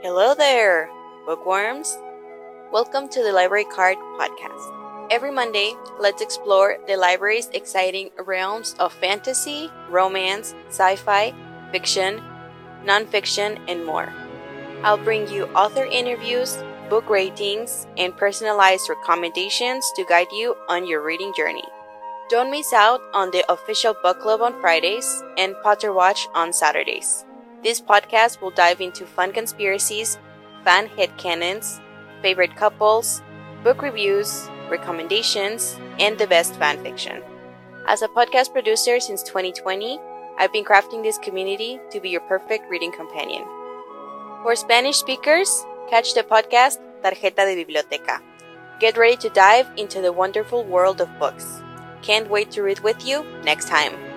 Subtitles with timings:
[0.00, 0.88] Hello there,
[1.26, 1.98] bookworms!
[2.70, 5.10] Welcome to the Library Card Podcast.
[5.10, 11.34] Every Monday, let's explore the library's exciting realms of fantasy, romance, sci fi,
[11.72, 12.22] fiction,
[12.84, 14.12] nonfiction, and more.
[14.84, 16.56] I'll bring you author interviews,
[16.88, 21.66] book ratings, and personalized recommendations to guide you on your reading journey.
[22.30, 27.24] Don't miss out on the official book club on Fridays and Potter Watch on Saturdays.
[27.62, 30.16] This podcast will dive into fun conspiracies,
[30.64, 31.80] fan headcanons,
[32.22, 33.20] favorite couples,
[33.64, 37.20] book reviews, recommendations, and the best fan fiction.
[37.88, 39.98] As a podcast producer since 2020,
[40.38, 43.42] I've been crafting this community to be your perfect reading companion.
[44.44, 48.22] For Spanish speakers, catch the podcast Tarjeta de Biblioteca.
[48.78, 51.60] Get ready to dive into the wonderful world of books.
[52.02, 54.07] Can't wait to read with you next time.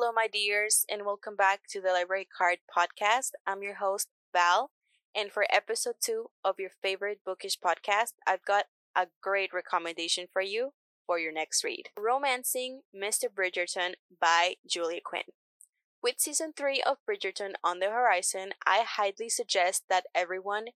[0.00, 3.30] Hello, my dears, and welcome back to the Library Card Podcast.
[3.48, 4.70] I'm your host, Val,
[5.12, 10.40] and for episode two of your favorite bookish podcast, I've got a great recommendation for
[10.40, 10.70] you
[11.04, 13.24] for your next read Romancing Mr.
[13.28, 15.32] Bridgerton by Julia Quinn.
[16.00, 20.66] With season 3 of Bridgerton on the horizon, I highly suggest that everyone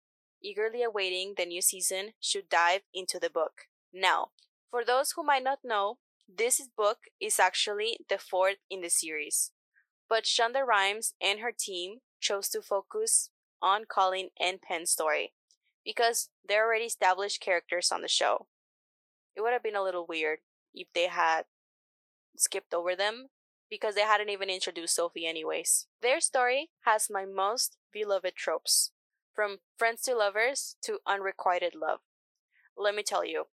[0.42, 3.68] eagerly awaiting the new season should dive into the book.
[3.94, 4.30] Now,
[4.68, 5.98] for those who might not know,
[6.36, 9.52] this book is actually the fourth in the series,
[10.08, 13.30] but Shonda Rhimes and her team chose to focus
[13.60, 15.32] on Colin and Pen's story
[15.84, 18.46] because they're already established characters on the show.
[19.36, 20.40] It would have been a little weird
[20.74, 21.44] if they had
[22.36, 23.28] skipped over them
[23.70, 25.86] because they hadn't even introduced Sophie, anyways.
[26.02, 28.92] Their story has my most beloved tropes
[29.34, 32.00] from friends to lovers to unrequited love.
[32.76, 33.46] Let me tell you,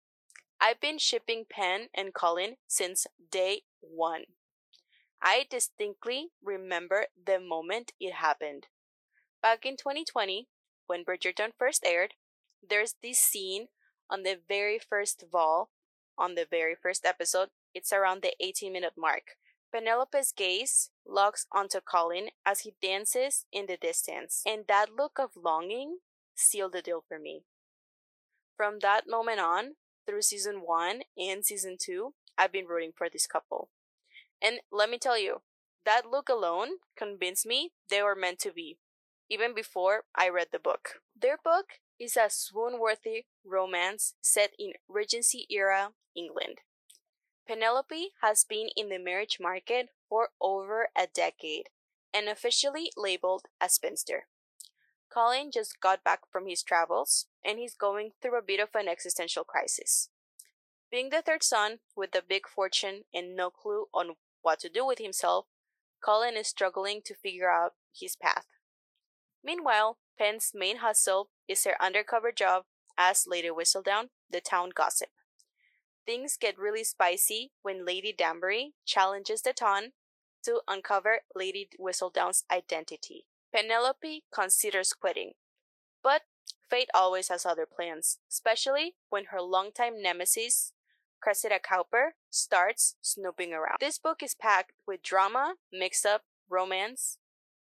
[0.59, 4.23] I've been shipping Pen and Colin since day one.
[5.21, 8.65] I distinctly remember the moment it happened.
[9.41, 10.47] Back in 2020,
[10.87, 12.15] when Bridgerton first aired,
[12.67, 13.67] there's this scene
[14.09, 15.69] on the very first vol,
[16.17, 17.49] on the very first episode.
[17.75, 19.37] It's around the 18 minute mark.
[19.71, 25.31] Penelope's gaze locks onto Colin as he dances in the distance, and that look of
[25.35, 25.97] longing
[26.35, 27.43] sealed the deal for me.
[28.55, 29.75] From that moment on,
[30.07, 33.69] through season one and season two, I've been rooting for this couple.
[34.41, 35.41] And let me tell you,
[35.85, 38.77] that look alone convinced me they were meant to be,
[39.29, 41.01] even before I read the book.
[41.19, 46.59] Their book is a swoon worthy romance set in Regency era England.
[47.47, 51.69] Penelope has been in the marriage market for over a decade
[52.13, 54.27] and officially labeled a spinster.
[55.13, 58.87] Colin just got back from his travels and he's going through a bit of an
[58.87, 60.09] existential crisis.
[60.91, 64.85] Being the third son with a big fortune and no clue on what to do
[64.85, 65.45] with himself,
[66.03, 68.45] Colin is struggling to figure out his path.
[69.43, 72.63] Meanwhile, Pen's main hustle is her undercover job
[72.97, 75.09] as Lady Whistledown, the town gossip.
[76.05, 79.91] Things get really spicy when Lady Danbury challenges the Ton
[80.43, 83.25] to uncover Lady Whistledown's identity.
[83.57, 85.31] Penelope considers quitting,
[86.03, 86.21] but
[86.69, 90.73] fate always has other plans, especially when her longtime nemesis,
[91.19, 93.77] Cressida Cowper, starts snooping around.
[93.79, 97.17] This book is packed with drama, mix up, romance,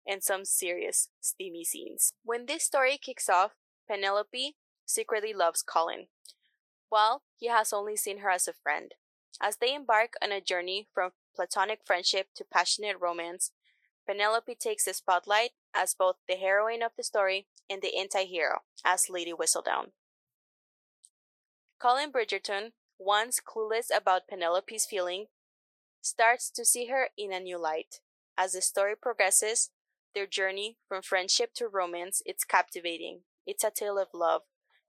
[0.03, 2.13] and some serious steamy scenes.
[2.23, 3.51] When this story kicks off,
[3.87, 4.55] Penelope
[4.87, 6.07] secretly loves Colin,
[6.89, 8.95] while he has only seen her as a friend.
[9.39, 13.51] As they embark on a journey from platonic friendship to passionate romance,
[14.07, 18.59] Penelope takes the spotlight as both the heroine of the story and the anti hero,
[18.85, 19.91] as Lady Whistledown.
[21.79, 25.25] Colin Bridgerton, once clueless about Penelope's feeling,
[26.01, 27.99] starts to see her in a new light.
[28.37, 29.69] As the story progresses,
[30.15, 33.21] their journey from friendship to romance, it's captivating.
[33.45, 34.43] It's a tale of love,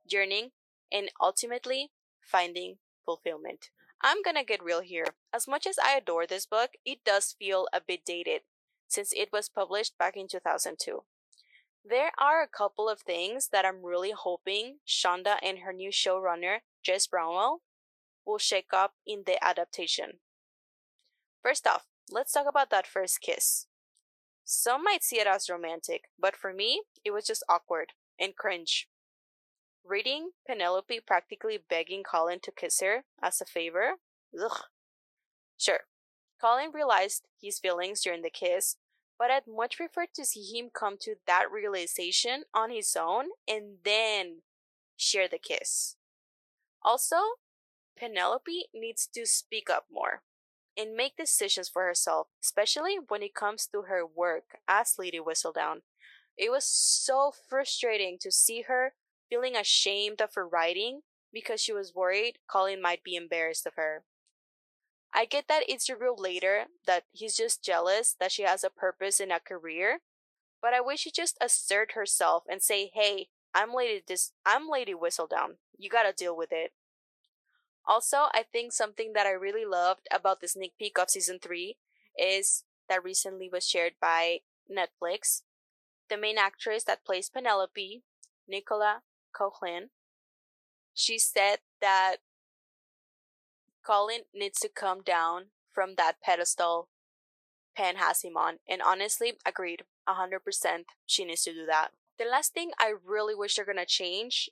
[0.04, 0.50] yearning,
[0.92, 1.90] and ultimately
[2.20, 3.70] finding fulfillment.
[4.02, 5.06] I'm gonna get real here.
[5.32, 8.42] As much as I adore this book, it does feel a bit dated
[8.88, 11.02] since it was published back in 2002.
[11.84, 16.58] There are a couple of things that I'm really hoping Shonda and her new showrunner,
[16.82, 17.60] Jess Brownell,
[18.24, 20.20] will shake up in the adaptation.
[21.42, 23.66] First off, let's talk about that first kiss.
[24.44, 28.88] Some might see it as romantic, but for me, it was just awkward and cringe.
[29.84, 33.96] Reading Penelope practically begging Colin to kiss her as a favor?
[34.42, 34.58] Ugh.
[35.58, 35.80] Sure,
[36.44, 38.76] Colin realized his feelings during the kiss,
[39.18, 43.78] but I'd much prefer to see him come to that realization on his own and
[43.82, 44.42] then
[44.94, 45.96] share the kiss.
[46.82, 47.16] Also,
[47.98, 50.22] Penelope needs to speak up more.
[50.76, 55.82] and make decisions for herself, especially when it comes to her work as Lady Whistledown.
[56.36, 58.94] It was so frustrating to see her
[59.30, 61.02] feeling ashamed of her writing
[61.32, 64.04] because she was worried Colin might be embarrassed of her.
[65.14, 69.20] I get that it's revealed later that he's just jealous that she has a purpose
[69.20, 70.00] in a career,
[70.60, 74.94] but I wish she just assert herself and say, "Hey, I'm Lady this I'm Lady
[74.94, 75.58] Whistledown.
[75.78, 76.72] You got to deal with it."
[77.86, 81.76] Also, I think something that I really loved about the sneak peek of season 3
[82.18, 84.40] is that recently was shared by
[84.70, 85.42] Netflix.
[86.08, 88.02] The main actress that plays Penelope,
[88.48, 89.02] Nicola
[89.32, 89.90] Coughlan,
[90.94, 92.18] she said that
[93.84, 96.88] Colin needs to come down from that pedestal
[97.76, 98.58] Pen has him on.
[98.68, 99.82] And honestly, agreed.
[100.08, 101.88] 100% she needs to do that.
[102.18, 104.50] The last thing I really wish they're gonna change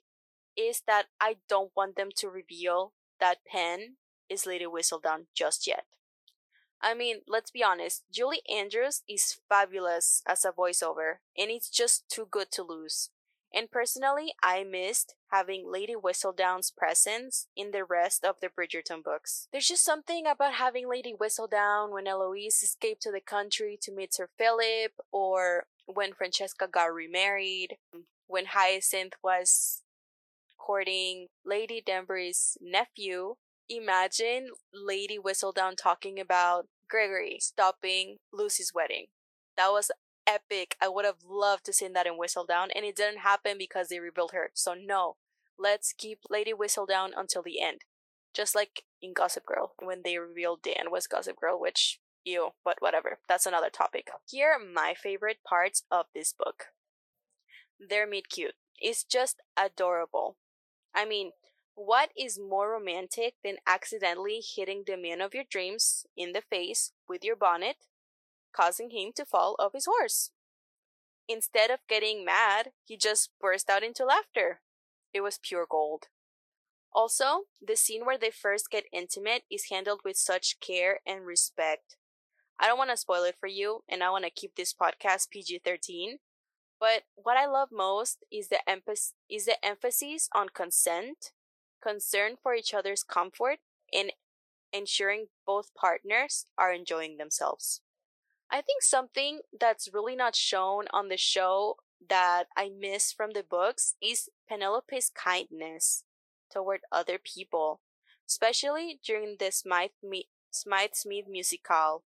[0.57, 3.95] is that I don't want them to reveal that Pen
[4.29, 5.85] is Lady Whistledown just yet.
[6.81, 12.09] I mean, let's be honest, Julie Andrews is fabulous as a voiceover, and it's just
[12.09, 13.09] too good to lose.
[13.53, 19.47] And personally, I missed having Lady Whistledown's presence in the rest of the Bridgerton books.
[19.51, 24.13] There's just something about having Lady Whistledown when Eloise escaped to the country to meet
[24.13, 27.77] Sir Philip, or when Francesca got remarried,
[28.25, 29.83] when Hyacinth was
[30.57, 33.35] courting Lady Danbury's nephew.
[33.69, 39.07] Imagine Lady Whistledown talking about Gregory stopping Lucy's wedding.
[39.57, 39.91] That was
[40.27, 40.75] epic.
[40.81, 43.99] I would have loved to see that in Whistledown, and it didn't happen because they
[43.99, 44.51] rebuilt her.
[44.53, 45.17] So no,
[45.57, 47.81] let's keep Lady Whistledown until the end.
[48.33, 52.77] Just like in Gossip Girl, when they revealed Dan was Gossip Girl, which, ew, but
[52.79, 53.19] whatever.
[53.29, 54.07] That's another topic.
[54.27, 56.65] Here are my favorite parts of this book.
[57.79, 58.55] Their meet cute.
[58.79, 60.37] It's just adorable.
[60.95, 61.31] I mean,
[61.75, 66.91] what is more romantic than accidentally hitting the man of your dreams in the face
[67.07, 67.77] with your bonnet
[68.55, 70.31] causing him to fall off his horse.
[71.27, 74.61] Instead of getting mad, he just burst out into laughter.
[75.13, 76.07] It was pure gold.
[76.93, 81.95] Also, the scene where they first get intimate is handled with such care and respect.
[82.59, 85.31] I don't want to spoil it for you, and I want to keep this podcast
[85.31, 86.17] PG 13.
[86.79, 88.59] But what I love most is the,
[89.29, 91.31] is the emphasis on consent,
[91.81, 93.59] concern for each other's comfort,
[93.91, 94.11] and
[94.71, 97.81] ensuring both partners are enjoying themselves.
[98.53, 101.77] I think something that's really not shown on the show
[102.07, 106.03] that I miss from the books is Penelope's kindness
[106.51, 107.81] toward other people,
[108.29, 109.89] especially during the Smythe,
[110.51, 112.03] Smythe Smith musical.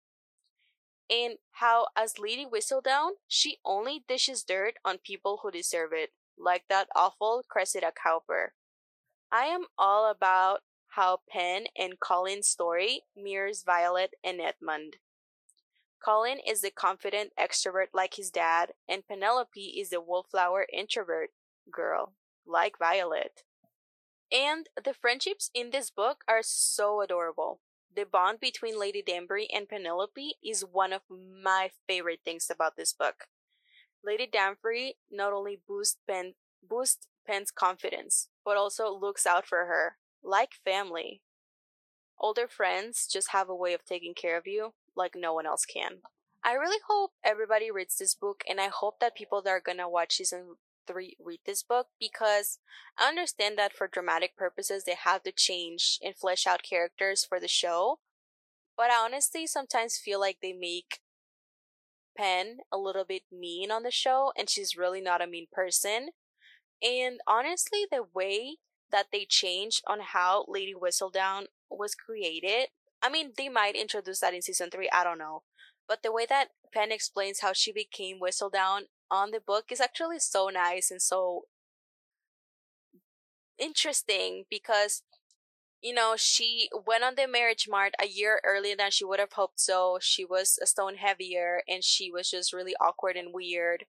[1.11, 6.65] And how, as Lady Whistledown, she only dishes dirt on people who deserve it, like
[6.71, 8.55] that awful Cressida Cowper.
[9.31, 14.97] I am all about how Pen and Colin's story mirrors Violet and Edmund.
[16.03, 21.31] Colin is the confident extrovert like his dad, and Penelope is the wallflower introvert
[21.71, 22.15] girl,
[22.47, 23.43] like Violet.
[24.33, 27.61] And the friendships in this book are so adorable.
[27.95, 32.93] The bond between Lady Danbury and Penelope is one of my favorite things about this
[32.93, 33.27] book.
[34.05, 36.35] Lady Danbury not only boosts Pen
[37.27, 41.23] Pen's confidence, but also looks out for her, like family.
[42.19, 45.65] Older friends just have a way of taking care of you, like no one else
[45.65, 45.99] can.
[46.45, 49.89] I really hope everybody reads this book, and I hope that people that are gonna
[49.89, 50.57] watch season
[50.87, 52.59] three read this book because
[52.99, 57.39] I understand that for dramatic purposes they have to change and flesh out characters for
[57.39, 57.99] the show.
[58.77, 61.01] But I honestly sometimes feel like they make
[62.17, 66.11] Pen a little bit mean on the show, and she's really not a mean person.
[66.83, 68.57] And honestly, the way
[68.91, 72.69] that they changed on how Lady Whistledown was created
[73.03, 74.89] I mean, they might introduce that in season three.
[74.93, 75.43] I don't know.
[75.89, 80.21] But the way that Pen explains how she became Whistledown on the book is actually
[80.21, 81.45] so nice and so
[83.59, 85.03] interesting because
[85.83, 89.33] you know she went on the marriage mart a year earlier than she would have
[89.33, 93.85] hoped so she was a stone heavier and she was just really awkward and weird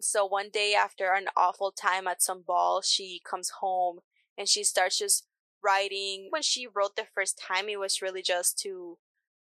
[0.00, 4.00] so one day after an awful time at some ball she comes home
[4.38, 5.26] and she starts just
[5.62, 6.26] writing.
[6.30, 8.98] When she wrote the first time it was really just to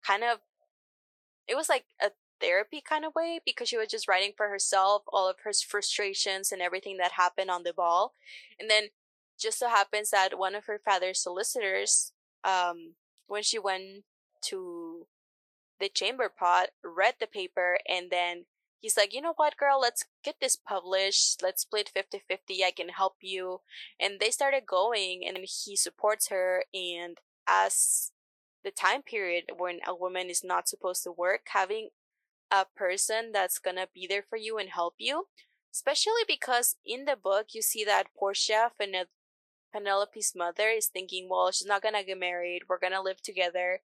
[0.07, 0.38] kind of
[1.47, 2.11] it was like a
[2.41, 6.53] therapy kind of way because she was just writing for herself all of her frustrations
[6.53, 8.12] and everything that happened on the ball.
[8.61, 8.88] And then
[9.38, 12.12] just so happens that one of her father's solicitors
[12.45, 12.95] um
[13.27, 14.05] when she went
[14.41, 15.07] to
[15.81, 18.45] the chamber pot read the paper and then
[18.80, 21.42] he's like, you know what, girl, let's get this published.
[21.42, 22.64] Let's split 50 50.
[22.64, 23.61] I can help you.
[24.00, 26.64] And they started going, and he supports her.
[26.73, 28.12] And as
[28.64, 31.90] the time period when a woman is not supposed to work, having
[32.50, 35.26] a person that's gonna be there for you and help you.
[35.73, 38.73] Especially because in the book you see that Portia
[39.73, 43.82] Penelope's mother is thinking, well, she's not gonna get married, we're gonna live together,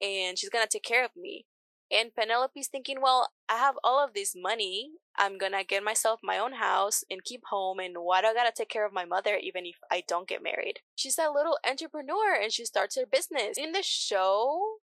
[0.00, 1.46] and she's gonna take care of me.
[1.90, 4.90] And Penelope's thinking, well, I have all of this money.
[5.16, 7.78] I'm gonna get myself my own house and keep home.
[7.78, 10.42] And why do I gotta take care of my mother even if I don't get
[10.42, 10.80] married?
[10.96, 13.56] She's a little entrepreneur and she starts her business.
[13.56, 14.78] In the show,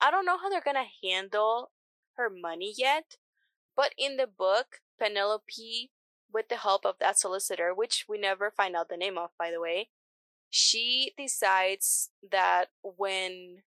[0.00, 1.70] I don't know how they're gonna handle
[2.16, 3.16] her money yet.
[3.76, 5.90] But in the book, Penelope,
[6.32, 9.50] with the help of that solicitor, which we never find out the name of, by
[9.50, 9.88] the way,
[10.50, 13.62] she decides that when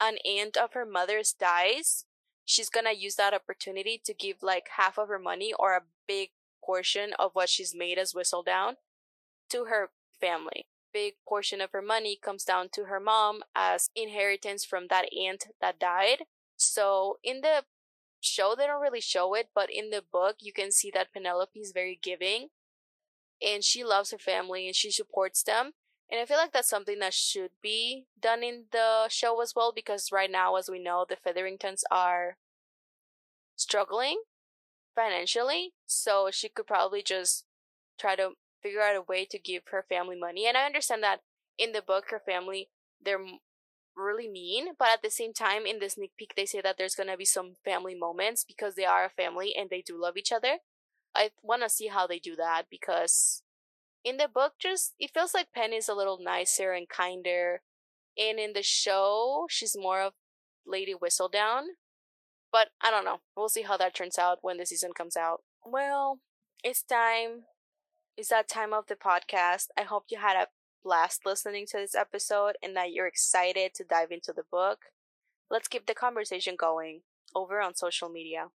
[0.00, 2.04] an aunt of her mother's dies,
[2.50, 6.30] she's gonna use that opportunity to give like half of her money or a big
[6.64, 8.74] portion of what she's made as Whistledown
[9.48, 9.90] to her
[10.20, 10.66] family.
[10.92, 15.44] Big portion of her money comes down to her mom as inheritance from that aunt
[15.60, 16.24] that died.
[16.56, 17.62] So in the
[18.20, 21.58] show they don't really show it, but in the book you can see that Penelope
[21.58, 22.48] is very giving
[23.40, 25.74] and she loves her family and she supports them.
[26.10, 29.72] And I feel like that's something that should be done in the show as well
[29.74, 32.36] because right now, as we know, the Featheringtons are
[33.54, 34.22] struggling
[34.94, 35.72] financially.
[35.86, 37.44] So she could probably just
[37.98, 40.46] try to figure out a way to give her family money.
[40.46, 41.20] And I understand that
[41.56, 42.70] in the book, her family,
[43.02, 43.24] they're
[43.96, 46.94] really mean, but at the same time, in the sneak peek, they say that there's
[46.94, 50.32] gonna be some family moments because they are a family and they do love each
[50.32, 50.58] other.
[51.14, 53.42] I want to see how they do that because
[54.04, 57.62] in the book just it feels like Pen is a little nicer and kinder.
[58.18, 60.12] And in the show, she's more of
[60.66, 61.62] Lady Whistledown.
[62.52, 63.18] But I don't know.
[63.36, 65.42] We'll see how that turns out when the season comes out.
[65.64, 66.18] Well,
[66.64, 67.44] it's time.
[68.16, 69.66] It's that time of the podcast.
[69.78, 70.48] I hope you had a
[70.82, 74.86] blast listening to this episode and that you're excited to dive into the book.
[75.50, 77.02] Let's keep the conversation going
[77.34, 78.46] over on social media.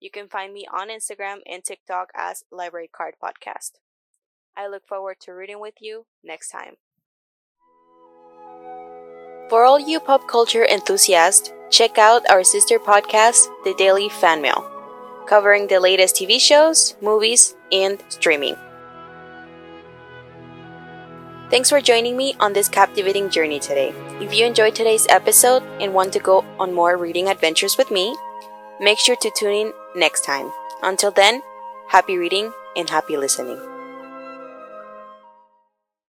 [0.00, 3.72] You can find me on Instagram and TikTok as Library Card Podcast.
[4.58, 6.74] I look forward to reading with you next time.
[9.48, 14.68] For all you pop culture enthusiasts, check out our sister podcast, The Daily Fan Mail,
[15.26, 18.56] covering the latest TV shows, movies, and streaming.
[21.50, 23.94] Thanks for joining me on this captivating journey today.
[24.20, 28.16] If you enjoyed today's episode and want to go on more reading adventures with me,
[28.80, 30.50] make sure to tune in next time.
[30.82, 31.42] Until then,
[31.86, 33.77] happy reading and happy listening.